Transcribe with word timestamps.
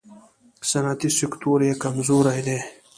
صنعتي 0.69 1.09
سکتور 1.19 1.59
یې 1.67 1.73
کمزوری 1.83 2.39
دی. 2.47 2.59